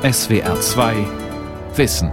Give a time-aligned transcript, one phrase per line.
[0.00, 0.94] SWR 2
[1.74, 2.12] Wissen.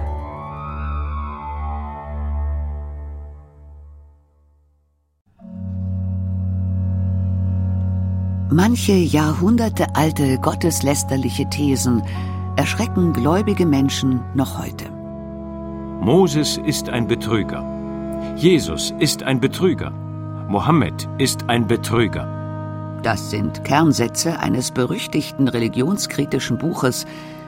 [8.50, 12.02] Manche jahrhundertealte gotteslästerliche Thesen
[12.56, 14.90] erschrecken gläubige Menschen noch heute.
[16.02, 17.64] Moses ist ein Betrüger.
[18.36, 19.92] Jesus ist ein Betrüger.
[20.50, 23.00] Mohammed ist ein Betrüger.
[23.04, 27.06] Das sind Kernsätze eines berüchtigten religionskritischen Buches,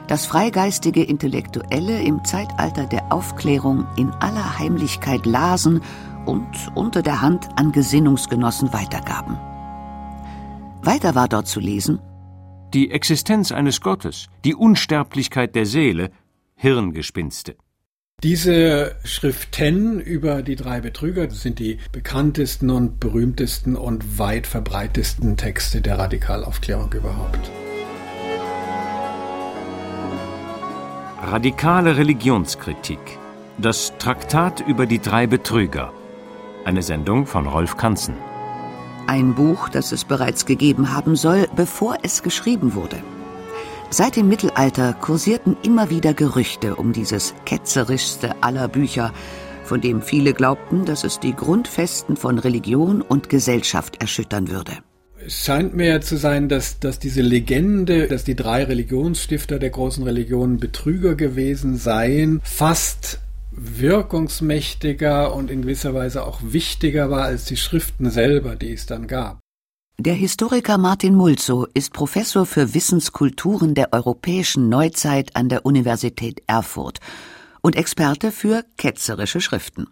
[0.08, 5.82] das freigeistige Intellektuelle im Zeitalter der Aufklärung in aller Heimlichkeit lasen
[6.26, 9.36] und unter der Hand an Gesinnungsgenossen weitergaben.
[10.82, 12.00] Weiter war dort zu lesen
[12.74, 16.10] Die Existenz eines Gottes, die Unsterblichkeit der Seele,
[16.54, 17.56] Hirngespinste.
[18.22, 25.80] Diese Schriften über die drei Betrüger sind die bekanntesten und berühmtesten und weit verbreitesten Texte
[25.80, 27.50] der Radikalaufklärung überhaupt.
[31.30, 32.98] Radikale Religionskritik.
[33.58, 35.92] Das Traktat über die drei Betrüger.
[36.64, 38.14] Eine Sendung von Rolf Kanzen.
[39.06, 42.96] Ein Buch, das es bereits gegeben haben soll, bevor es geschrieben wurde.
[43.90, 49.12] Seit dem Mittelalter kursierten immer wieder Gerüchte um dieses ketzerischste aller Bücher,
[49.64, 54.78] von dem viele glaubten, dass es die Grundfesten von Religion und Gesellschaft erschüttern würde.
[55.24, 60.04] Es scheint mir zu sein, dass, dass diese Legende, dass die drei Religionsstifter der großen
[60.04, 67.56] Religionen Betrüger gewesen seien, fast wirkungsmächtiger und in gewisser Weise auch wichtiger war als die
[67.56, 69.40] Schriften selber, die es dann gab.
[69.98, 77.00] Der Historiker Martin Mulzow ist Professor für Wissenskulturen der europäischen Neuzeit an der Universität Erfurt
[77.62, 79.88] und Experte für ketzerische Schriften.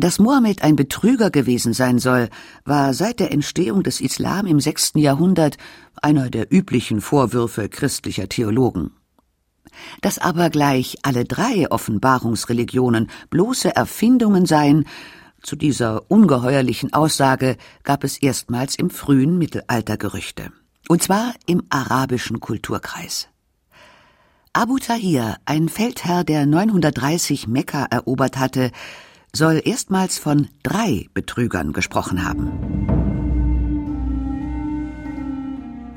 [0.00, 2.30] Dass Mohammed ein Betrüger gewesen sein soll,
[2.64, 5.58] war seit der Entstehung des Islam im sechsten Jahrhundert
[6.00, 8.92] einer der üblichen Vorwürfe christlicher Theologen.
[10.00, 14.86] Dass aber gleich alle drei Offenbarungsreligionen bloße Erfindungen seien,
[15.42, 20.50] zu dieser ungeheuerlichen Aussage gab es erstmals im frühen Mittelalter Gerüchte.
[20.88, 23.28] Und zwar im arabischen Kulturkreis.
[24.54, 28.72] Abu Tahir, ein Feldherr, der 930 Mekka erobert hatte,
[29.32, 32.50] soll erstmals von drei Betrügern gesprochen haben.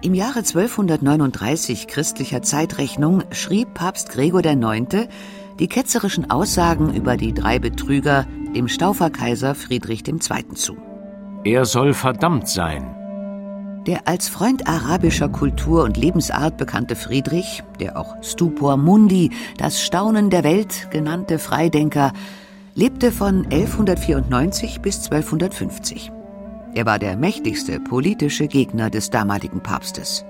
[0.02, 5.08] Im Jahre 1239 christlicher Zeitrechnung schrieb Papst Gregor IX.
[5.60, 10.20] die ketzerischen Aussagen über die drei Betrüger dem Stauferkaiser Friedrich II.
[10.56, 10.78] zu.
[11.46, 12.96] Er soll verdammt sein.
[13.88, 20.30] Der als Freund arabischer Kultur und Lebensart bekannte Friedrich, der auch Stupor Mundi, das Staunen
[20.30, 22.14] der Welt genannte Freidenker,
[22.76, 26.12] lebte von 1194 bis 1250.
[26.74, 30.26] Er war der mächtigste politische Gegner des damaligen Papstes.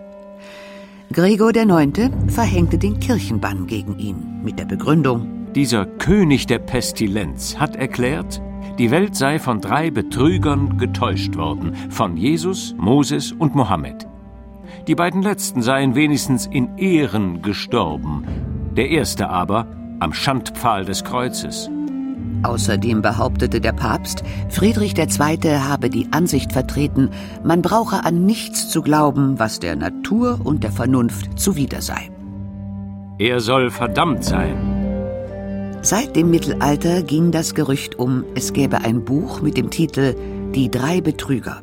[1.12, 2.10] Gregor IX.
[2.28, 8.42] verhängte den Kirchenbann gegen ihn mit der Begründung, dieser König der Pestilenz hat erklärt,
[8.80, 14.08] die Welt sei von drei Betrügern getäuscht worden, von Jesus, Moses und Mohammed.
[14.88, 18.24] Die beiden letzten seien wenigstens in Ehren gestorben,
[18.76, 19.68] der erste aber
[20.00, 21.70] am Schandpfahl des Kreuzes.
[22.44, 25.60] Außerdem behauptete der Papst, Friedrich II.
[25.60, 27.10] habe die Ansicht vertreten,
[27.44, 32.10] man brauche an nichts zu glauben, was der Natur und der Vernunft zuwider sei.
[33.18, 34.84] Er soll verdammt sein.
[35.82, 40.16] Seit dem Mittelalter ging das Gerücht um, es gäbe ein Buch mit dem Titel
[40.54, 41.62] Die drei Betrüger.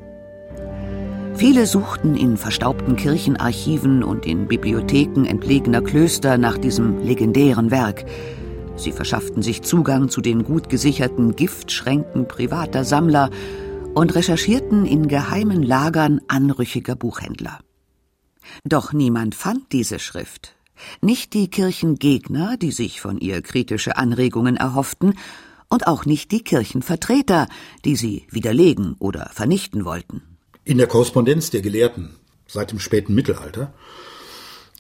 [1.35, 8.05] Viele suchten in verstaubten Kirchenarchiven und in Bibliotheken entlegener Klöster nach diesem legendären Werk.
[8.81, 13.29] Sie verschafften sich Zugang zu den gut gesicherten Giftschränken privater Sammler
[13.95, 17.61] und recherchierten in geheimen Lagern anrüchiger Buchhändler.
[18.65, 20.55] Doch niemand fand diese Schrift,
[21.03, 25.15] nicht die Kirchengegner, die sich von ihr kritische Anregungen erhofften,
[25.69, 27.49] und auch nicht die Kirchenvertreter,
[27.85, 30.23] die sie widerlegen oder vernichten wollten.
[30.65, 32.17] In der Korrespondenz der Gelehrten
[32.47, 33.75] seit dem späten Mittelalter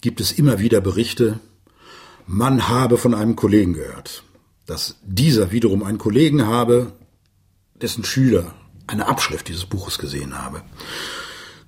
[0.00, 1.38] gibt es immer wieder Berichte,
[2.26, 4.22] man habe von einem Kollegen gehört,
[4.66, 6.92] dass dieser wiederum einen Kollegen habe,
[7.80, 8.54] dessen Schüler
[8.86, 10.62] eine Abschrift dieses Buches gesehen habe.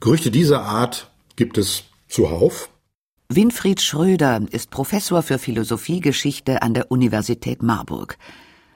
[0.00, 2.68] Gerüchte dieser Art gibt es zuhauf.
[3.28, 8.18] Winfried Schröder ist Professor für Philosophiegeschichte an der Universität Marburg.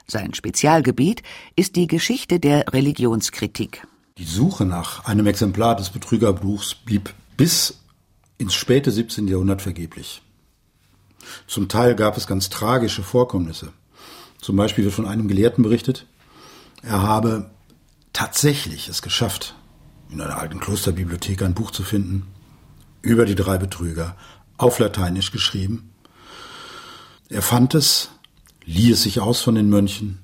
[0.07, 1.23] Sein Spezialgebiet
[1.57, 3.87] ist die Geschichte der Religionskritik.
[4.19, 7.81] Die Suche nach einem Exemplar des Betrügerbuchs blieb bis
[8.39, 9.29] ins späte 17.
[9.29, 10.23] Jahrhundert vergeblich.
[11.47, 13.73] Zum Teil gab es ganz tragische Vorkommnisse.
[14.41, 16.07] Zum Beispiel wird von einem Gelehrten berichtet,
[16.83, 17.51] er habe
[18.13, 19.55] tatsächlich es geschafft,
[20.11, 22.27] in einer alten Klosterbibliothek ein Buch zu finden
[23.03, 24.17] über die drei Betrüger,
[24.57, 25.91] auf Lateinisch geschrieben.
[27.29, 28.11] Er fand es,
[28.65, 30.21] lieh es sich aus von den Mönchen,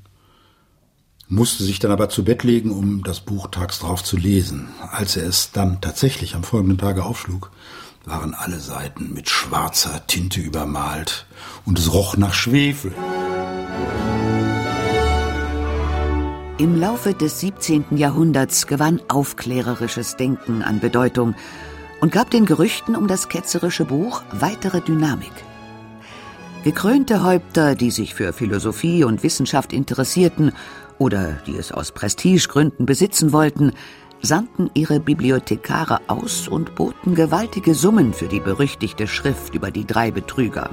[1.29, 4.69] musste sich dann aber zu Bett legen, um das Buch tags drauf zu lesen.
[4.91, 7.51] Als er es dann tatsächlich am folgenden Tage aufschlug,
[8.05, 11.27] waren alle Seiten mit schwarzer Tinte übermalt
[11.65, 12.93] und es roch nach Schwefel.
[16.59, 17.97] Im Laufe des 17.
[17.97, 21.35] Jahrhunderts gewann aufklärerisches Denken an Bedeutung
[22.01, 25.33] und gab den Gerüchten um das ketzerische Buch weitere Dynamik.
[26.65, 30.53] Gekrönte Häupter, die sich für Philosophie und Wissenschaft interessierten
[30.99, 33.73] oder die es aus Prestigegründen besitzen wollten,
[34.23, 40.11] sandten ihre Bibliothekare aus und boten gewaltige Summen für die berüchtigte Schrift über die drei
[40.11, 40.71] Betrüger.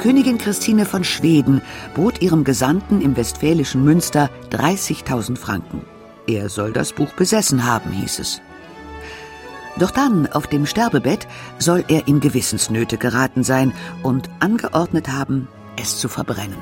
[0.00, 1.62] Königin Christine von Schweden
[1.94, 5.82] bot ihrem Gesandten im westfälischen Münster 30.000 Franken.
[6.26, 8.40] Er soll das Buch besessen haben, hieß es.
[9.78, 11.26] Doch dann, auf dem Sterbebett,
[11.58, 16.58] soll er in Gewissensnöte geraten sein und angeordnet haben, es zu verbrennen.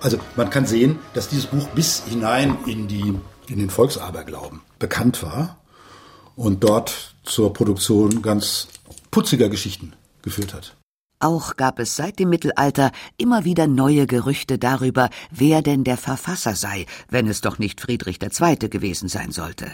[0.00, 3.14] Also man kann sehen, dass dieses Buch bis hinein in, die,
[3.50, 5.58] in den Volksaberglauben bekannt war
[6.36, 8.68] und dort zur Produktion ganz
[9.10, 9.92] putziger Geschichten
[10.22, 10.76] geführt hat.
[11.20, 16.54] Auch gab es seit dem Mittelalter immer wieder neue Gerüchte darüber, wer denn der Verfasser
[16.54, 18.68] sei, wenn es doch nicht Friedrich II.
[18.68, 19.68] gewesen sein sollte.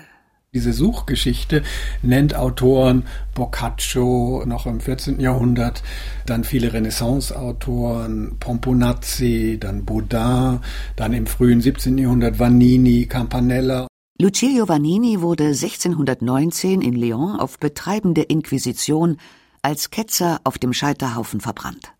[0.54, 1.64] Diese Suchgeschichte
[2.02, 3.02] nennt Autoren
[3.34, 5.18] Boccaccio noch im 14.
[5.18, 5.82] Jahrhundert,
[6.26, 10.60] dann viele Renaissance-Autoren, Pomponazzi, dann Baudin,
[10.94, 11.98] dann im frühen 17.
[11.98, 13.88] Jahrhundert Vanini, Campanella.
[14.20, 19.16] Lucilio Vanini wurde 1619 in Lyon auf Betreiben der Inquisition
[19.60, 21.94] als Ketzer auf dem Scheiterhaufen verbrannt.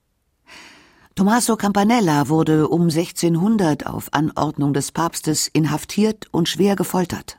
[1.17, 7.39] Tommaso Campanella wurde um 1600 auf Anordnung des Papstes inhaftiert und schwer gefoltert.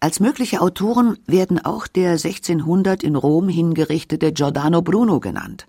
[0.00, 5.66] Als mögliche Autoren werden auch der 1600 in Rom hingerichtete Giordano Bruno genannt,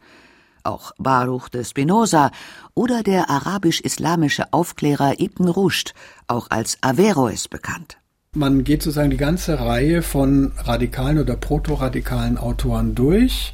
[0.63, 2.31] auch Baruch de Spinoza
[2.73, 5.93] oder der arabisch-islamische Aufklärer Ibn Rushd,
[6.27, 7.97] auch als Averroes bekannt.
[8.33, 13.53] Man geht sozusagen die ganze Reihe von radikalen oder protoradikalen Autoren durch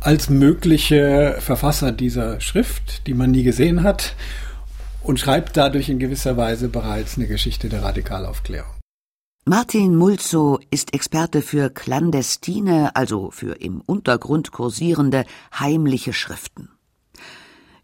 [0.00, 4.14] als mögliche Verfasser dieser Schrift, die man nie gesehen hat,
[5.02, 8.75] und schreibt dadurch in gewisser Weise bereits eine Geschichte der Radikalaufklärung.
[9.48, 15.24] Martin Mulzo ist Experte für clandestine, also für im Untergrund kursierende,
[15.56, 16.70] heimliche Schriften.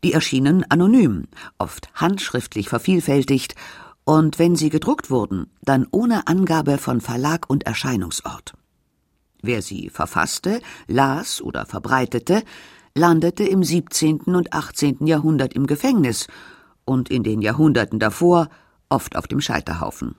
[0.03, 1.29] Die erschienen anonym,
[1.59, 3.55] oft handschriftlich vervielfältigt,
[4.03, 8.55] und wenn sie gedruckt wurden, dann ohne Angabe von Verlag und Erscheinungsort.
[9.41, 12.43] Wer sie verfasste, las oder verbreitete,
[12.97, 14.23] landete im 17.
[14.23, 15.07] und 18.
[15.07, 16.27] Jahrhundert im Gefängnis
[16.85, 18.49] und in den Jahrhunderten davor
[18.89, 20.17] oft auf dem Scheiterhaufen.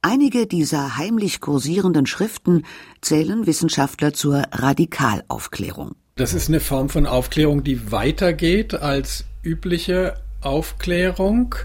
[0.00, 2.64] Einige dieser heimlich kursierenden Schriften
[3.00, 5.96] zählen Wissenschaftler zur Radikalaufklärung.
[6.14, 11.56] Das ist eine Form von Aufklärung, die weitergeht als übliche Aufklärung,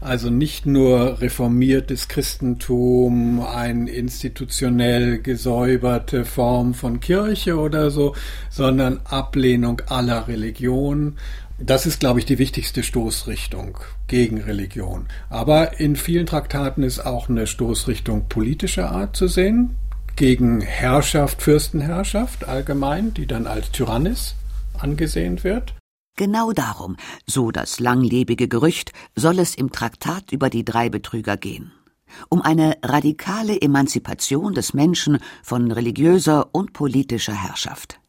[0.00, 8.14] also nicht nur reformiertes Christentum, eine institutionell gesäuberte Form von Kirche oder so,
[8.48, 11.16] sondern Ablehnung aller Religion,
[11.58, 13.78] das ist, glaube ich, die wichtigste Stoßrichtung
[14.08, 15.06] gegen Religion.
[15.28, 19.76] Aber in vielen Traktaten ist auch eine Stoßrichtung politischer Art zu sehen,
[20.16, 24.34] gegen Herrschaft, Fürstenherrschaft allgemein, die dann als Tyrannis
[24.78, 25.74] angesehen wird.
[26.16, 31.72] Genau darum, so das langlebige Gerücht, soll es im Traktat über die drei Betrüger gehen.
[32.28, 38.01] Um eine radikale Emanzipation des Menschen von religiöser und politischer Herrschaft.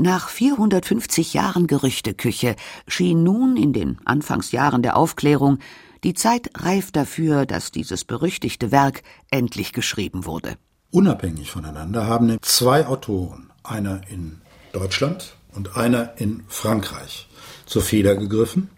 [0.00, 2.56] Nach 450 Jahren Gerüchteküche
[2.88, 5.58] schien nun in den Anfangsjahren der Aufklärung
[6.04, 10.56] die Zeit reif dafür, dass dieses berüchtigte Werk endlich geschrieben wurde.
[10.90, 14.40] Unabhängig voneinander haben zwei Autoren, einer in
[14.72, 17.28] Deutschland und einer in Frankreich,
[17.66, 18.70] zur Feder gegriffen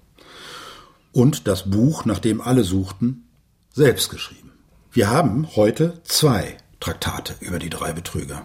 [1.12, 3.28] und das Buch, nach dem alle suchten,
[3.72, 4.50] selbst geschrieben.
[4.90, 8.44] Wir haben heute zwei Traktate über die drei Betrüger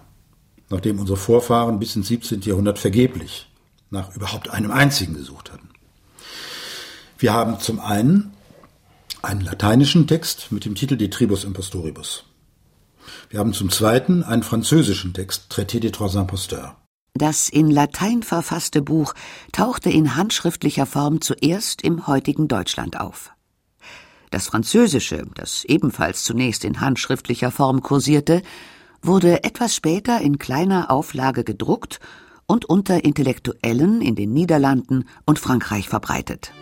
[0.69, 2.41] nachdem unsere Vorfahren bis ins 17.
[2.41, 3.47] Jahrhundert vergeblich
[3.89, 5.69] nach überhaupt einem einzigen gesucht hatten.
[7.17, 8.33] Wir haben zum einen
[9.21, 12.23] einen lateinischen Text mit dem Titel De Tribus Impostoribus.
[13.29, 16.71] Wir haben zum zweiten einen französischen Text Traité des Trois Imposteurs.
[17.13, 19.13] Das in Latein verfasste Buch
[19.51, 23.31] tauchte in handschriftlicher Form zuerst im heutigen Deutschland auf.
[24.29, 28.43] Das Französische, das ebenfalls zunächst in handschriftlicher Form kursierte,
[29.01, 31.99] wurde etwas später in kleiner Auflage gedruckt
[32.45, 36.53] und unter Intellektuellen in den Niederlanden und Frankreich verbreitet.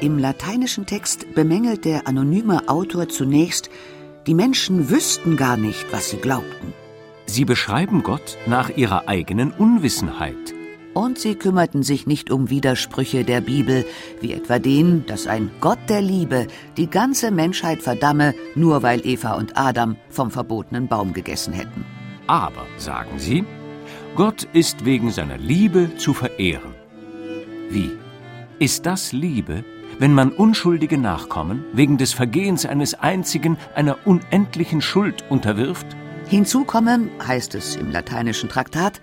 [0.00, 3.68] Im lateinischen Text bemängelt der anonyme Autor zunächst
[4.26, 6.72] Die Menschen wüssten gar nicht, was sie glaubten.
[7.26, 10.54] Sie beschreiben Gott nach ihrer eigenen Unwissenheit.
[10.98, 13.84] Und sie kümmerten sich nicht um Widersprüche der Bibel,
[14.20, 19.34] wie etwa den, dass ein Gott der Liebe die ganze Menschheit verdamme, nur weil Eva
[19.34, 21.86] und Adam vom verbotenen Baum gegessen hätten.
[22.26, 23.44] Aber, sagen sie,
[24.16, 26.74] Gott ist wegen seiner Liebe zu verehren.
[27.70, 27.92] Wie?
[28.58, 29.62] Ist das Liebe,
[30.00, 35.86] wenn man unschuldige Nachkommen wegen des Vergehens eines einzigen einer unendlichen Schuld unterwirft?
[36.28, 39.00] Hinzu komme, heißt es im lateinischen Traktat,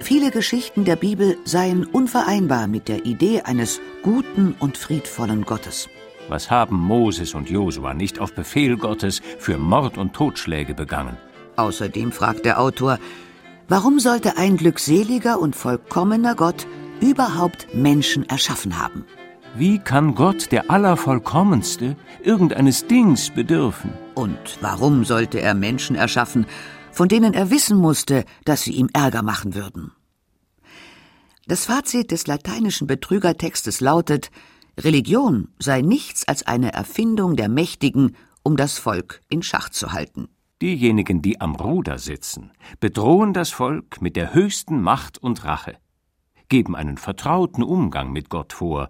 [0.00, 5.88] viele Geschichten der Bibel seien unvereinbar mit der Idee eines guten und friedvollen Gottes.
[6.28, 11.16] Was haben Moses und Josua nicht auf Befehl Gottes für Mord und Totschläge begangen?
[11.56, 12.98] Außerdem fragt der Autor,
[13.68, 16.66] warum sollte ein glückseliger und vollkommener Gott
[17.00, 19.04] überhaupt Menschen erschaffen haben?
[19.54, 23.90] Wie kann Gott, der Allervollkommenste, irgendeines Dings bedürfen?
[24.14, 26.44] Und warum sollte er Menschen erschaffen,
[26.96, 29.92] von denen er wissen musste, dass sie ihm Ärger machen würden?
[31.46, 34.30] Das Fazit des lateinischen Betrügertextes lautet,
[34.80, 40.28] Religion sei nichts als eine Erfindung der Mächtigen, um das Volk in Schach zu halten.
[40.62, 42.50] Diejenigen, die am Ruder sitzen,
[42.80, 45.76] bedrohen das Volk mit der höchsten Macht und Rache,
[46.48, 48.88] geben einen vertrauten Umgang mit Gott vor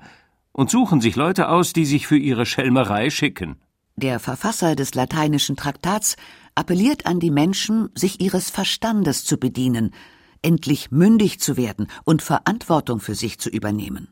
[0.52, 3.56] und suchen sich Leute aus, die sich für ihre Schelmerei schicken.
[3.98, 6.16] Der Verfasser des lateinischen Traktats
[6.54, 9.94] appelliert an die Menschen, sich ihres Verstandes zu bedienen,
[10.42, 14.08] endlich mündig zu werden und Verantwortung für sich zu übernehmen.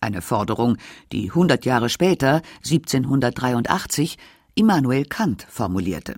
[0.00, 0.76] Eine Forderung,
[1.10, 4.16] die hundert Jahre später, 1783,
[4.54, 6.14] Immanuel Kant formulierte.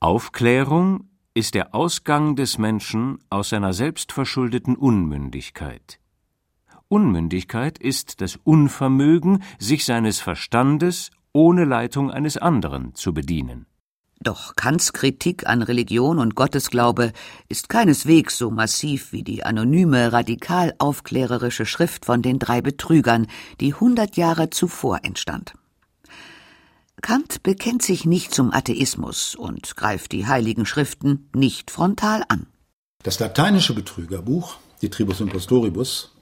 [0.00, 6.00] Aufklärung ist der Ausgang des Menschen aus seiner selbstverschuldeten Unmündigkeit.
[6.88, 13.66] Unmündigkeit ist das Unvermögen, sich seines Verstandes ohne Leitung eines anderen zu bedienen.
[14.22, 17.12] Doch Kants Kritik an Religion und Gottesglaube
[17.48, 23.26] ist keineswegs so massiv wie die anonyme, radikal aufklärerische Schrift von den drei Betrügern,
[23.60, 25.54] die hundert Jahre zuvor entstand.
[27.00, 32.46] Kant bekennt sich nicht zum Atheismus und greift die heiligen Schriften nicht frontal an.
[33.02, 36.12] Das lateinische Betrügerbuch, die Tribus Impostoribus,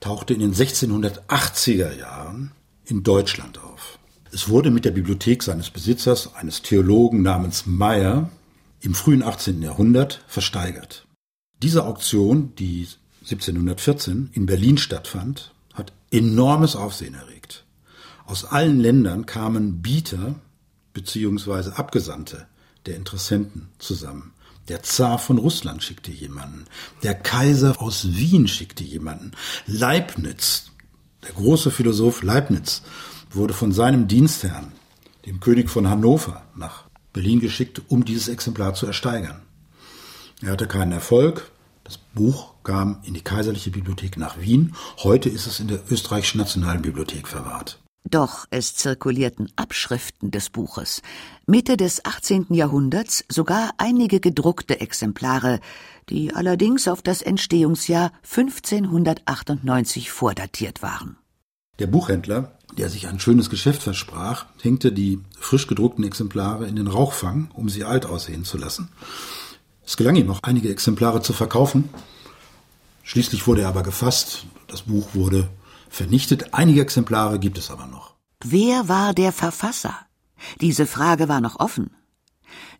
[0.00, 2.52] tauchte in den 1680er Jahren
[2.86, 3.99] in Deutschland auf.
[4.32, 8.30] Es wurde mit der Bibliothek seines Besitzers, eines Theologen namens Meyer,
[8.80, 9.60] im frühen 18.
[9.60, 11.06] Jahrhundert versteigert.
[11.62, 12.86] Diese Auktion, die
[13.22, 17.64] 1714 in Berlin stattfand, hat enormes Aufsehen erregt.
[18.24, 20.36] Aus allen Ländern kamen Bieter
[20.92, 21.72] bzw.
[21.72, 22.46] Abgesandte
[22.86, 24.32] der Interessenten zusammen.
[24.68, 26.66] Der Zar von Russland schickte jemanden.
[27.02, 29.32] Der Kaiser aus Wien schickte jemanden.
[29.66, 30.70] Leibniz,
[31.24, 32.82] der große Philosoph Leibniz,
[33.30, 34.72] wurde von seinem Dienstherrn,
[35.26, 39.42] dem König von Hannover, nach Berlin geschickt, um dieses Exemplar zu ersteigern.
[40.42, 41.50] Er hatte keinen Erfolg.
[41.84, 44.74] Das Buch kam in die Kaiserliche Bibliothek nach Wien.
[45.02, 47.80] Heute ist es in der Österreichischen Nationalen Bibliothek verwahrt.
[48.08, 51.02] Doch es zirkulierten Abschriften des Buches,
[51.46, 52.46] Mitte des 18.
[52.50, 55.60] Jahrhunderts sogar einige gedruckte Exemplare,
[56.08, 61.18] die allerdings auf das Entstehungsjahr 1598 vordatiert waren.
[61.78, 66.86] Der Buchhändler, der sich ein schönes Geschäft versprach, hängte die frisch gedruckten Exemplare in den
[66.86, 68.90] Rauchfang, um sie alt aussehen zu lassen.
[69.84, 71.88] Es gelang ihm noch, einige Exemplare zu verkaufen.
[73.02, 74.46] Schließlich wurde er aber gefasst.
[74.68, 75.48] Das Buch wurde
[75.88, 76.54] vernichtet.
[76.54, 78.14] Einige Exemplare gibt es aber noch.
[78.44, 79.96] Wer war der Verfasser?
[80.60, 81.90] Diese Frage war noch offen.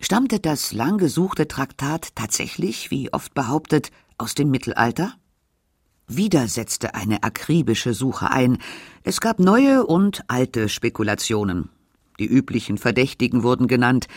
[0.00, 5.14] Stammte das lang gesuchte Traktat tatsächlich, wie oft behauptet, aus dem Mittelalter?
[6.12, 8.58] Wieder setzte eine akribische Suche ein.
[9.04, 11.70] Es gab neue und alte Spekulationen.
[12.18, 14.08] Die üblichen Verdächtigen wurden genannt.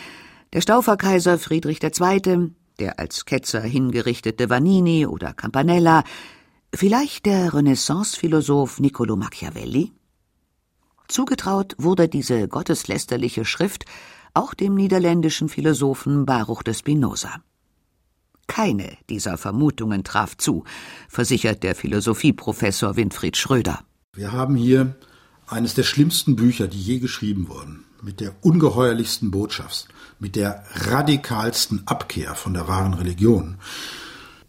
[0.53, 6.03] Der Stauferkaiser Friedrich II., der als Ketzer hingerichtete Vanini oder Campanella,
[6.75, 9.91] Vielleicht der Renaissance-Philosoph Niccolo Machiavelli?
[11.07, 13.85] Zugetraut wurde diese gotteslästerliche Schrift
[14.33, 17.43] auch dem niederländischen Philosophen Baruch de Spinoza.
[18.47, 20.63] Keine dieser Vermutungen traf zu,
[21.07, 23.79] versichert der Philosophieprofessor Winfried Schröder.
[24.13, 24.95] Wir haben hier
[25.47, 29.87] eines der schlimmsten Bücher, die je geschrieben wurden, mit der ungeheuerlichsten Botschaft,
[30.19, 33.57] mit der radikalsten Abkehr von der wahren Religion.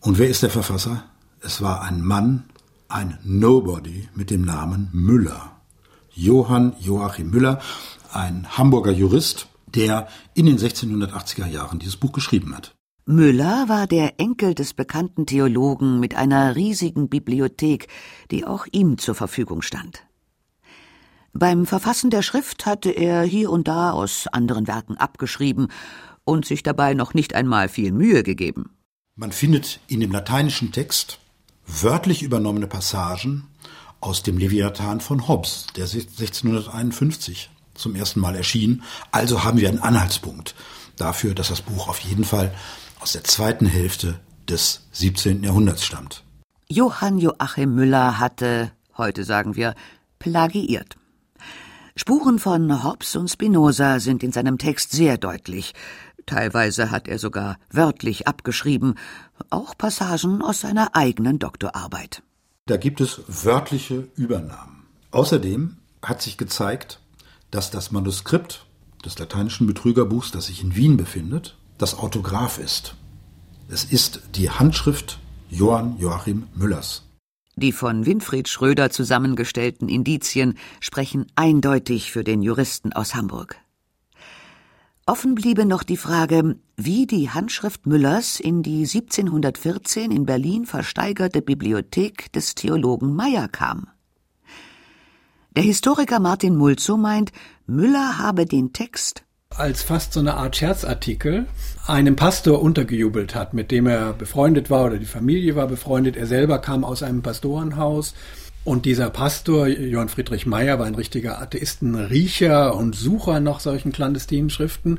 [0.00, 1.04] Und wer ist der Verfasser?
[1.40, 2.44] Es war ein Mann,
[2.88, 5.52] ein Nobody mit dem Namen Müller.
[6.10, 7.60] Johann Joachim Müller,
[8.12, 12.73] ein Hamburger Jurist, der in den 1680er Jahren dieses Buch geschrieben hat.
[13.06, 17.88] Müller war der Enkel des bekannten Theologen mit einer riesigen Bibliothek,
[18.30, 20.06] die auch ihm zur Verfügung stand.
[21.34, 25.68] Beim Verfassen der Schrift hatte er hier und da aus anderen Werken abgeschrieben
[26.24, 28.70] und sich dabei noch nicht einmal viel Mühe gegeben.
[29.16, 31.18] Man findet in dem lateinischen Text
[31.66, 33.48] wörtlich übernommene Passagen
[34.00, 38.82] aus dem Leviathan von Hobbes, der 1651 zum ersten Mal erschien.
[39.10, 40.54] Also haben wir einen Anhaltspunkt
[40.96, 42.54] dafür, dass das Buch auf jeden Fall
[43.04, 44.18] aus der zweiten Hälfte
[44.48, 45.44] des 17.
[45.44, 46.24] Jahrhunderts stammt.
[46.70, 49.74] Johann Joachim Müller hatte, heute sagen wir,
[50.18, 50.96] plagiiert.
[51.96, 55.74] Spuren von Hobbes und Spinoza sind in seinem Text sehr deutlich.
[56.24, 58.94] Teilweise hat er sogar wörtlich abgeschrieben,
[59.50, 62.22] auch Passagen aus seiner eigenen Doktorarbeit.
[62.64, 64.86] Da gibt es wörtliche Übernahmen.
[65.10, 67.00] Außerdem hat sich gezeigt,
[67.50, 68.64] dass das Manuskript
[69.04, 72.94] des lateinischen Betrügerbuchs, das sich in Wien befindet, das Autograph ist.
[73.68, 75.18] Es ist die Handschrift
[75.50, 77.02] Johann Joachim Müllers.
[77.56, 83.56] Die von Winfried Schröder zusammengestellten Indizien sprechen eindeutig für den Juristen aus Hamburg.
[85.06, 91.42] Offen bliebe noch die Frage, wie die Handschrift Müllers in die 1714 in Berlin versteigerte
[91.42, 93.88] Bibliothek des Theologen Meyer kam.
[95.56, 97.32] Der Historiker Martin Mulzow meint,
[97.66, 99.23] Müller habe den Text
[99.56, 101.46] als fast so eine Art Scherzartikel
[101.86, 106.16] einem Pastor untergejubelt hat, mit dem er befreundet war oder die Familie war befreundet.
[106.16, 108.14] Er selber kam aus einem Pastorenhaus
[108.64, 114.48] und dieser Pastor, Johann Friedrich Meyer, war ein richtiger Atheistenriecher und Sucher nach solchen clandestinen
[114.48, 114.98] Schriften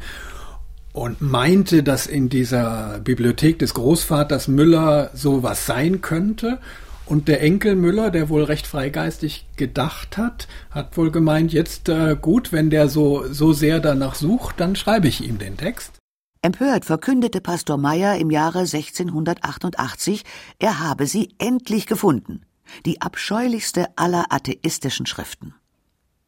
[0.93, 6.59] und meinte, dass in dieser Bibliothek des Großvaters Müller sowas sein könnte.
[7.05, 12.17] Und der Enkel Müller, der wohl recht freigeistig gedacht hat, hat wohl gemeint, jetzt äh,
[12.19, 15.99] gut, wenn der so, so sehr danach sucht, dann schreibe ich ihm den Text.
[16.41, 20.23] Empört verkündete Pastor Meyer im Jahre 1688,
[20.59, 22.45] er habe sie endlich gefunden
[22.85, 25.53] die abscheulichste aller atheistischen Schriften.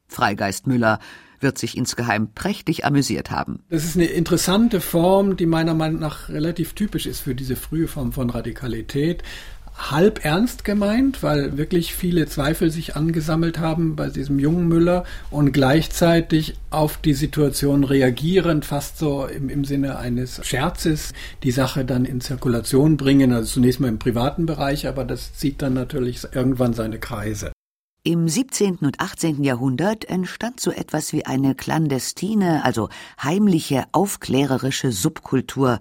[0.07, 0.99] Freigeist Müller
[1.39, 3.63] wird sich insgeheim prächtig amüsiert haben.
[3.69, 7.87] Das ist eine interessante Form, die meiner Meinung nach relativ typisch ist für diese frühe
[7.87, 9.21] Form von Radikalität
[9.77, 15.51] halb ernst gemeint, weil wirklich viele Zweifel sich angesammelt haben bei diesem jungen Müller und
[15.51, 21.13] gleichzeitig auf die Situation reagierend, fast so im, im Sinne eines Scherzes,
[21.43, 25.61] die Sache dann in Zirkulation bringen, also zunächst mal im privaten Bereich, aber das zieht
[25.61, 27.51] dann natürlich irgendwann seine Kreise.
[28.03, 28.77] Im 17.
[28.77, 29.43] und 18.
[29.43, 32.87] Jahrhundert entstand so etwas wie eine clandestine, also
[33.21, 35.79] heimliche, aufklärerische Subkultur,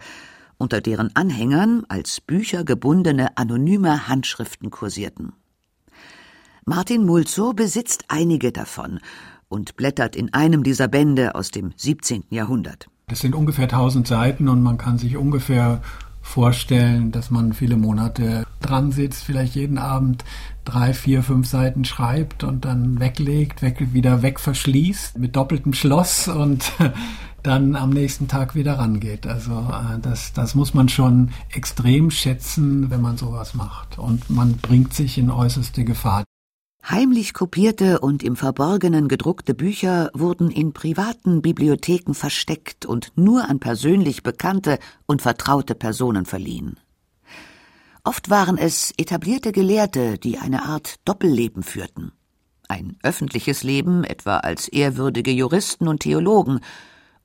[0.59, 5.33] unter deren Anhängern als Bücher gebundene anonyme Handschriften kursierten.
[6.65, 9.01] Martin Mulzow besitzt einige davon
[9.49, 12.25] und blättert in einem dieser Bände aus dem 17.
[12.31, 12.89] Jahrhundert.
[13.09, 15.81] Das sind ungefähr 1000 Seiten und man kann sich ungefähr
[16.27, 20.25] vorstellen, dass man viele Monate dran sitzt, vielleicht jeden Abend
[20.65, 26.73] drei, vier, fünf Seiten schreibt und dann weglegt, weg, wieder wegverschließt mit doppeltem Schloss und
[27.47, 29.27] dann am nächsten Tag wieder rangeht.
[29.27, 33.99] Also äh, das, das muss man schon extrem schätzen, wenn man sowas macht.
[33.99, 36.25] Und man bringt sich in äußerste Gefahr.
[36.89, 43.59] Heimlich kopierte und im Verborgenen gedruckte Bücher wurden in privaten Bibliotheken versteckt und nur an
[43.59, 46.79] persönlich bekannte und vertraute Personen verliehen.
[48.05, 52.13] Oft waren es etablierte Gelehrte, die eine Art Doppelleben führten.
[52.69, 56.61] Ein öffentliches Leben, etwa als ehrwürdige Juristen und Theologen,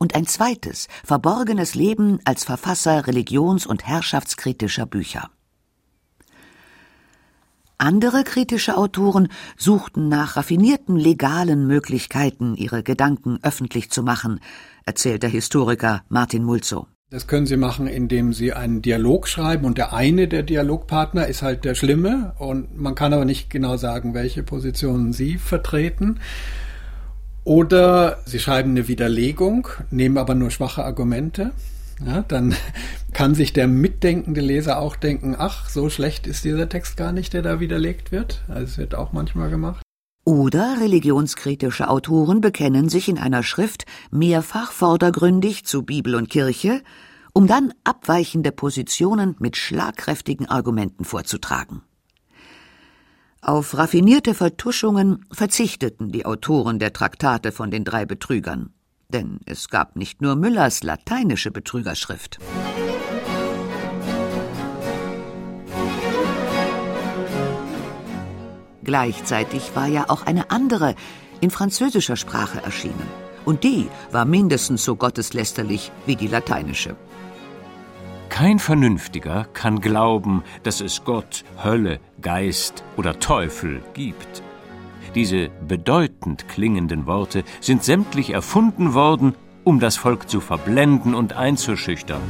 [0.01, 5.29] und ein zweites, verborgenes Leben als Verfasser religions- und herrschaftskritischer Bücher.
[7.77, 14.39] Andere kritische Autoren suchten nach raffinierten legalen Möglichkeiten, ihre Gedanken öffentlich zu machen,
[14.85, 16.87] erzählt der Historiker Martin Mulzow.
[17.11, 21.43] Das können Sie machen, indem Sie einen Dialog schreiben und der eine der Dialogpartner ist
[21.43, 26.19] halt der Schlimme und man kann aber nicht genau sagen, welche Positionen Sie vertreten.
[27.43, 31.51] Oder Sie schreiben eine Widerlegung, nehmen aber nur schwache Argumente.
[32.05, 32.55] Ja, dann
[33.13, 37.33] kann sich der mitdenkende Leser auch denken, ach, so schlecht ist dieser Text gar nicht,
[37.33, 38.41] der da widerlegt wird.
[38.47, 39.81] Also es wird auch manchmal gemacht.
[40.23, 46.83] Oder religionskritische Autoren bekennen sich in einer Schrift mehrfach vordergründig zu Bibel und Kirche,
[47.33, 51.81] um dann abweichende Positionen mit schlagkräftigen Argumenten vorzutragen.
[53.43, 58.71] Auf raffinierte Vertuschungen verzichteten die Autoren der Traktate von den drei Betrügern.
[59.09, 62.37] Denn es gab nicht nur Müllers lateinische Betrügerschrift.
[68.83, 70.93] Gleichzeitig war ja auch eine andere
[71.39, 73.07] in französischer Sprache erschienen.
[73.43, 76.95] Und die war mindestens so gotteslästerlich wie die lateinische.
[78.31, 84.41] Kein Vernünftiger kann glauben, dass es Gott, Hölle, Geist oder Teufel gibt.
[85.13, 92.21] Diese bedeutend klingenden Worte sind sämtlich erfunden worden, um das Volk zu verblenden und einzuschüchtern.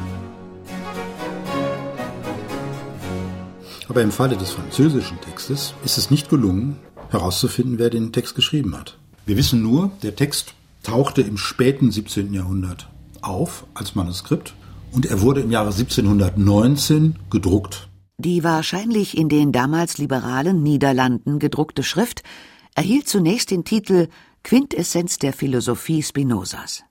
[3.88, 6.78] Aber im Falle des französischen Textes ist es nicht gelungen,
[7.12, 8.98] herauszufinden, wer den Text geschrieben hat.
[9.28, 12.34] Wir wissen nur, der Text tauchte im späten 17.
[12.34, 12.90] Jahrhundert
[13.22, 14.56] auf als Manuskript
[14.92, 17.90] und er wurde im Jahre 1719 gedruckt.
[18.18, 22.24] Die wahrscheinlich in den damals liberalen Niederlanden gedruckte Schrift
[22.76, 24.10] erhielt zunächst den Titel
[24.44, 26.84] Quintessenz der Philosophie Spinozas.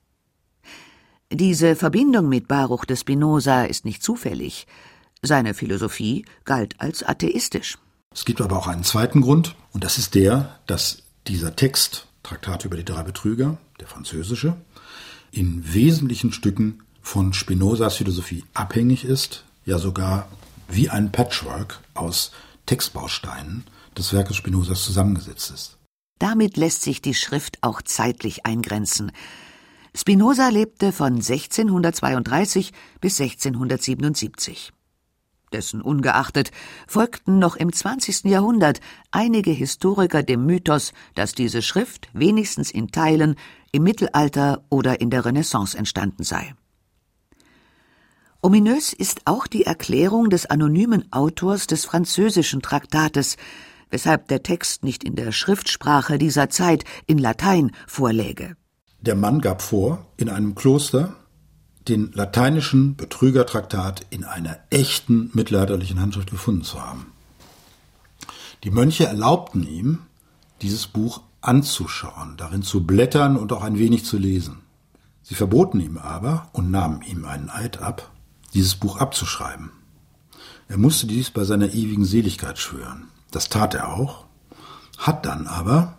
[1.33, 4.67] Diese Verbindung mit Baruch de Spinoza ist nicht zufällig.
[5.23, 7.79] Seine Philosophie galt als atheistisch.
[8.13, 12.65] Es gibt aber auch einen zweiten Grund, und das ist der, dass dieser Text, Traktat
[12.65, 14.57] über die drei Betrüger, der französische,
[15.31, 20.29] in wesentlichen Stücken von Spinozas Philosophie abhängig ist, ja sogar
[20.69, 22.33] wie ein Patchwork aus
[22.67, 23.65] Textbausteinen
[23.97, 25.77] des Werkes Spinozas zusammengesetzt ist.
[26.19, 29.11] Damit lässt sich die Schrift auch zeitlich eingrenzen.
[29.97, 34.73] Spinoza lebte von 1632 bis 1677.
[35.53, 36.53] Dessen ungeachtet
[36.87, 38.25] folgten noch im 20.
[38.25, 43.35] Jahrhundert einige Historiker dem Mythos, dass diese Schrift wenigstens in Teilen
[43.73, 46.55] im Mittelalter oder in der Renaissance entstanden sei.
[48.43, 53.37] Ominös ist auch die Erklärung des anonymen Autors des französischen Traktates,
[53.91, 58.57] weshalb der Text nicht in der Schriftsprache dieser Zeit in Latein vorläge.
[59.03, 61.17] Der Mann gab vor, in einem Kloster
[61.87, 67.13] den lateinischen Betrügertraktat in einer echten mittelalterlichen Handschrift gefunden zu haben.
[68.65, 69.99] Die Mönche erlaubten ihm,
[70.63, 74.61] dieses Buch anzuschauen, darin zu blättern und auch ein wenig zu lesen.
[75.23, 78.11] Sie verboten ihm aber und nahmen ihm einen Eid ab,
[78.55, 79.71] dieses Buch abzuschreiben.
[80.69, 83.09] Er musste dies bei seiner ewigen Seligkeit schwören.
[83.31, 84.25] Das tat er auch,
[84.99, 85.99] hat dann aber,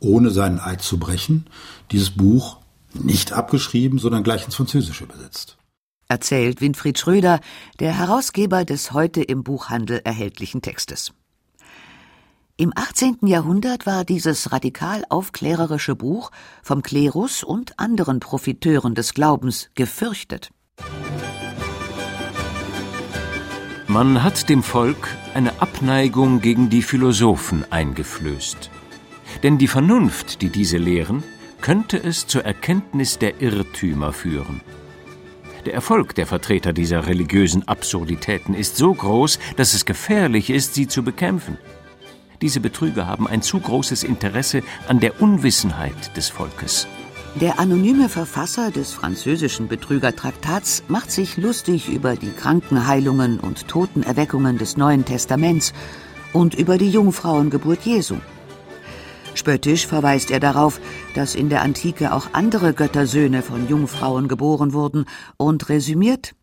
[0.00, 1.46] ohne seinen Eid zu brechen,
[1.90, 2.58] dieses Buch
[2.94, 5.58] nicht abgeschrieben, sondern gleich ins Französische übersetzt.
[6.08, 7.40] Erzählt Winfried Schröder,
[7.80, 11.12] der Herausgeber des heute im Buchhandel erhältlichen Textes.
[12.58, 13.18] Im 18.
[13.26, 16.30] Jahrhundert war dieses radikal aufklärerische Buch
[16.62, 20.50] vom Klerus und anderen Profiteuren des Glaubens gefürchtet.
[23.96, 28.68] Man hat dem Volk eine Abneigung gegen die Philosophen eingeflößt.
[29.42, 31.22] Denn die Vernunft, die diese lehren,
[31.62, 34.60] könnte es zur Erkenntnis der Irrtümer führen.
[35.64, 40.88] Der Erfolg der Vertreter dieser religiösen Absurditäten ist so groß, dass es gefährlich ist, sie
[40.88, 41.56] zu bekämpfen.
[42.42, 46.86] Diese Betrüger haben ein zu großes Interesse an der Unwissenheit des Volkes.
[47.40, 54.78] Der anonyme Verfasser des französischen Betrügertraktats macht sich lustig über die Krankenheilungen und Totenerweckungen des
[54.78, 55.74] Neuen Testaments
[56.32, 58.16] und über die Jungfrauengeburt Jesu.
[59.34, 60.80] Spöttisch verweist er darauf,
[61.14, 65.04] dass in der Antike auch andere Göttersöhne von Jungfrauen geboren wurden
[65.36, 66.34] und resümiert,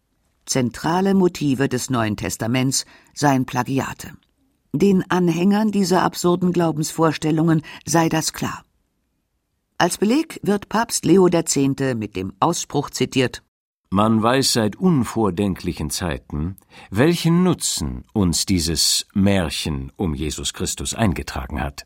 [0.45, 4.11] zentrale Motive des Neuen Testaments seien Plagiate.
[4.73, 8.63] Den Anhängern dieser absurden Glaubensvorstellungen sei das klar.
[9.77, 11.55] Als Beleg wird Papst Leo X.
[11.95, 13.43] mit dem Ausspruch zitiert
[13.89, 16.57] Man weiß seit unvordenklichen Zeiten,
[16.89, 21.85] welchen Nutzen uns dieses Märchen um Jesus Christus eingetragen hat.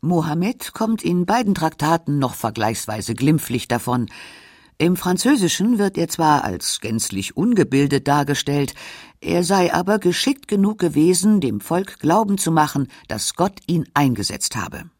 [0.00, 4.08] Mohammed kommt in beiden Traktaten noch vergleichsweise glimpflich davon.
[4.78, 8.74] Im Französischen wird er zwar als gänzlich ungebildet dargestellt,
[9.20, 14.54] er sei aber geschickt genug gewesen, dem Volk glauben zu machen, dass Gott ihn eingesetzt
[14.54, 14.90] habe.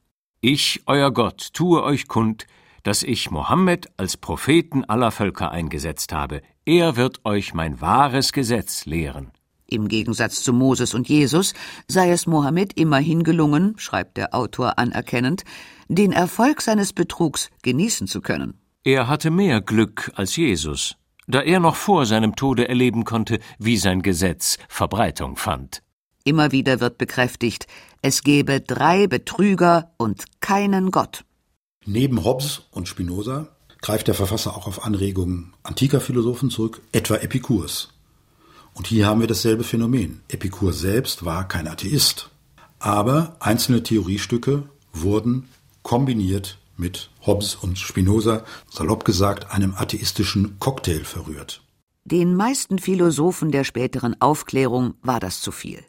[0.40, 2.46] Ich, euer Gott, tue euch kund,
[2.82, 6.42] dass ich Mohammed als Propheten aller Völker eingesetzt habe.
[6.64, 9.32] Er wird euch mein wahres Gesetz lehren.
[9.68, 11.54] Im Gegensatz zu Moses und Jesus
[11.88, 15.42] sei es Mohammed immerhin gelungen, schreibt der Autor anerkennend,
[15.88, 18.60] den Erfolg seines Betrugs genießen zu können.
[18.84, 20.96] Er hatte mehr Glück als Jesus,
[21.26, 25.82] da er noch vor seinem Tode erleben konnte, wie sein Gesetz Verbreitung fand.
[26.22, 27.66] Immer wieder wird bekräftigt,
[28.06, 31.24] es gebe drei Betrüger und keinen Gott.
[31.84, 33.48] Neben Hobbes und Spinoza
[33.82, 37.88] greift der Verfasser auch auf Anregungen antiker Philosophen zurück, etwa Epikurs.
[38.74, 40.20] Und hier haben wir dasselbe Phänomen.
[40.28, 42.30] Epikur selbst war kein Atheist,
[42.78, 45.48] aber einzelne Theoriestücke wurden
[45.82, 51.60] kombiniert mit Hobbes und Spinoza, salopp gesagt, einem atheistischen Cocktail verrührt.
[52.04, 55.82] Den meisten Philosophen der späteren Aufklärung war das zu viel.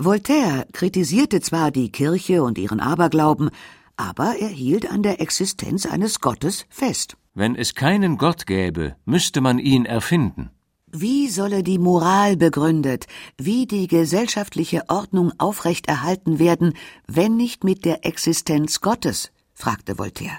[0.00, 3.50] Voltaire kritisierte zwar die Kirche und ihren Aberglauben,
[3.96, 7.16] aber er hielt an der Existenz eines Gottes fest.
[7.34, 10.50] Wenn es keinen Gott gäbe, müsste man ihn erfinden.
[10.90, 13.06] Wie solle die Moral begründet,
[13.36, 16.74] wie die gesellschaftliche Ordnung aufrechterhalten werden,
[17.06, 19.32] wenn nicht mit der Existenz Gottes?
[19.52, 20.38] fragte Voltaire.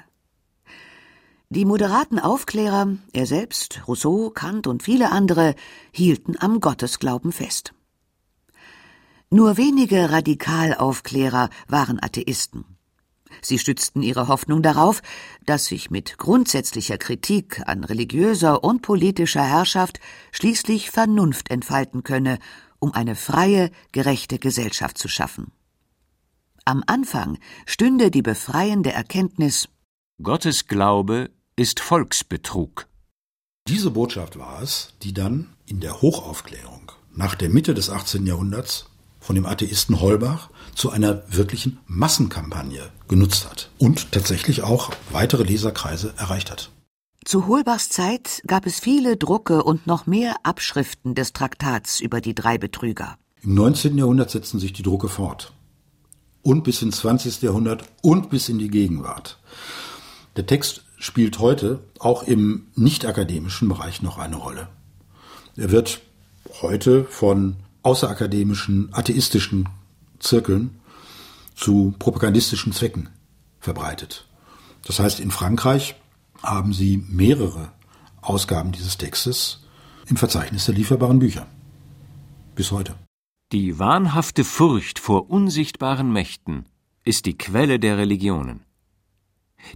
[1.49, 5.55] Die moderaten Aufklärer, er selbst, Rousseau, Kant und viele andere,
[5.91, 7.73] hielten am Gottesglauben fest.
[9.31, 12.65] Nur wenige Radikalaufklärer waren Atheisten.
[13.43, 15.01] Sie stützten ihre Hoffnung darauf,
[15.45, 19.99] dass sich mit grundsätzlicher Kritik an religiöser und politischer Herrschaft
[20.31, 22.39] schließlich Vernunft entfalten könne,
[22.79, 25.51] um eine freie, gerechte Gesellschaft zu schaffen.
[26.65, 27.37] Am Anfang
[27.67, 29.69] stünde die befreiende Erkenntnis
[30.23, 32.87] Gottes Glaube ist Volksbetrug.
[33.67, 38.25] Diese Botschaft war es, die dann in der Hochaufklärung nach der Mitte des 18.
[38.25, 38.88] Jahrhunderts
[39.29, 46.15] von dem Atheisten Holbach zu einer wirklichen Massenkampagne genutzt hat und tatsächlich auch weitere Leserkreise
[46.17, 46.71] erreicht hat.
[47.25, 52.33] Zu Holbachs Zeit gab es viele Drucke und noch mehr Abschriften des Traktats über die
[52.33, 53.19] drei Betrüger.
[53.43, 53.99] Im 19.
[53.99, 55.53] Jahrhundert setzten sich die Drucke fort.
[56.41, 57.43] Und bis ins 20.
[57.43, 59.37] Jahrhundert und bis in die Gegenwart.
[60.37, 64.69] Der Text spielt heute auch im nicht-akademischen Bereich noch eine Rolle.
[65.55, 66.01] Er wird
[66.63, 69.69] heute von außerakademischen, atheistischen
[70.19, 70.79] Zirkeln
[71.55, 73.09] zu propagandistischen Zwecken
[73.59, 74.27] verbreitet.
[74.85, 75.95] Das heißt, in Frankreich
[76.41, 77.71] haben sie mehrere
[78.21, 79.65] Ausgaben dieses Textes
[80.07, 81.47] im Verzeichnis der lieferbaren Bücher.
[82.55, 82.95] Bis heute.
[83.51, 86.65] Die wahnhafte Furcht vor unsichtbaren Mächten
[87.03, 88.61] ist die Quelle der Religionen.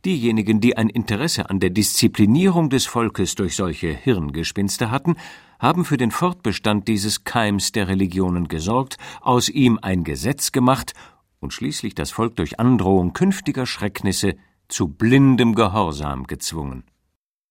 [0.06, 5.16] Diejenigen, die ein Interesse an der Disziplinierung des Volkes durch solche Hirngespinste hatten,
[5.60, 10.94] haben für den Fortbestand dieses Keims der Religionen gesorgt, aus ihm ein Gesetz gemacht
[11.40, 14.36] und schließlich das Volk durch Androhung künftiger Schrecknisse
[14.68, 16.84] zu blindem Gehorsam gezwungen.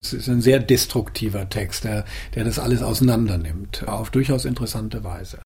[0.02, 5.40] Es ist ein sehr destruktiver Text, der, der das alles auseinandernimmt, auf durchaus interessante Weise.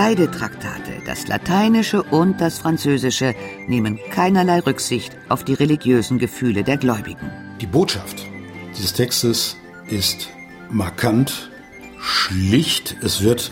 [0.00, 3.34] Beide Traktate, das Lateinische und das Französische,
[3.66, 7.32] nehmen keinerlei Rücksicht auf die religiösen Gefühle der Gläubigen.
[7.60, 8.24] Die Botschaft
[8.76, 9.56] dieses Textes
[9.88, 10.28] ist
[10.70, 11.50] markant,
[11.98, 12.94] schlicht.
[13.02, 13.50] Es wird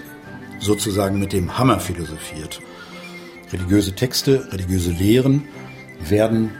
[0.60, 2.60] sozusagen mit dem Hammer philosophiert.
[3.52, 5.48] Religiöse Texte, religiöse Lehren
[5.98, 6.52] werden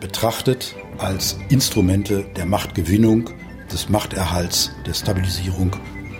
[0.00, 3.28] betrachtet als Instrumente der Machtgewinnung,
[3.70, 5.72] des Machterhalts, der Stabilisierung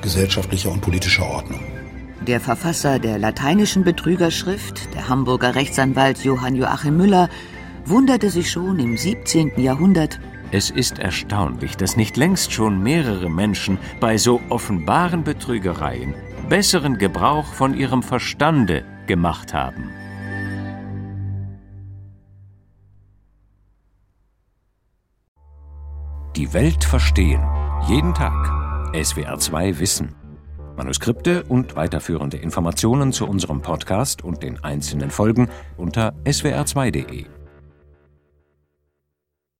[0.02, 1.79] gesellschaftlicher und politischer Ordnung.
[2.26, 7.30] Der Verfasser der lateinischen Betrügerschrift, der Hamburger Rechtsanwalt Johann Joachim Müller,
[7.86, 9.52] wunderte sich schon im 17.
[9.58, 10.20] Jahrhundert,
[10.52, 16.14] es ist erstaunlich, dass nicht längst schon mehrere Menschen bei so offenbaren Betrügereien
[16.48, 19.90] besseren Gebrauch von ihrem Verstande gemacht haben.
[26.34, 27.42] Die Welt verstehen.
[27.86, 28.50] Jeden Tag.
[28.92, 30.19] SWR 2 Wissen.
[30.80, 37.39] Manuskripte und weiterführende Informationen zu unserem Podcast und den einzelnen Folgen unter swr2.de.